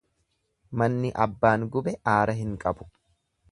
[0.81, 2.91] Manni abbaan gube aara hin qabu.